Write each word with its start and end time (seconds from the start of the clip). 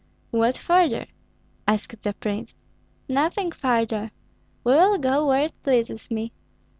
"What 0.31 0.57
further?" 0.57 1.05
asked 1.67 2.01
the 2.01 2.13
prince. 2.15 2.55
"Nothing 3.07 3.51
further! 3.51 4.09
We 4.63 4.71
will 4.71 4.97
go 4.97 5.27
where 5.27 5.45
it 5.45 5.61
pleases 5.61 6.09
me. 6.09 6.31